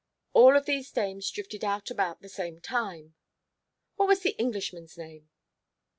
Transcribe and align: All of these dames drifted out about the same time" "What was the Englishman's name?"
All 0.33 0.57
of 0.57 0.65
these 0.65 0.91
dames 0.91 1.29
drifted 1.29 1.63
out 1.63 1.91
about 1.91 2.21
the 2.23 2.27
same 2.27 2.59
time" 2.59 3.13
"What 3.97 4.07
was 4.07 4.21
the 4.21 4.35
Englishman's 4.39 4.97
name?" 4.97 5.29